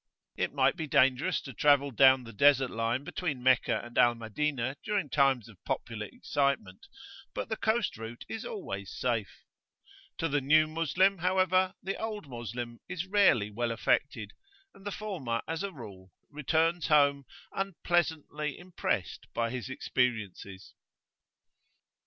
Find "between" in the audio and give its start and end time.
3.03-3.43